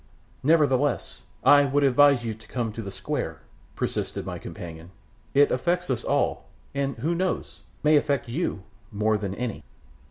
[0.41, 3.43] "Nevertheless, I would advise you to come to the square,"
[3.75, 4.89] persisted my companion.
[5.35, 7.61] "It affects us all, and who knows?
[7.83, 9.63] may affect you more than any."